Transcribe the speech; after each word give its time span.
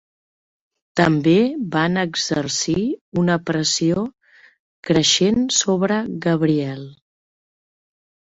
També 0.99 1.33
van 1.75 1.99
exercir 2.03 2.85
una 3.23 3.35
pressió 3.49 4.05
creixent 4.89 5.39
sobre 5.57 5.99
Gabriel. 6.27 6.81